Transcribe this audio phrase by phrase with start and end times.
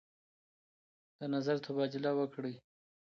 [1.19, 2.55] د نظر تبادله وکړئ.